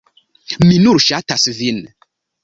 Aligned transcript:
Mi 0.69 0.79
nur 0.85 1.01
ŝatas 1.07 1.45
vin! 1.59 1.77